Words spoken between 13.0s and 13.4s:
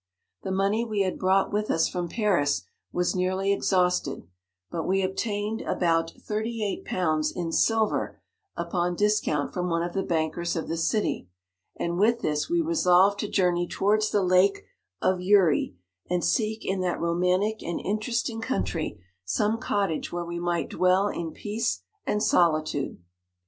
to